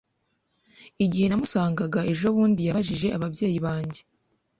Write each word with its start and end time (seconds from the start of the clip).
Igihe 1.03 1.25
namusangaga 1.27 2.01
ejobundi 2.11 2.61
yabajije 2.67 3.07
ababyeyi 3.17 3.59
banjye. 3.65 4.01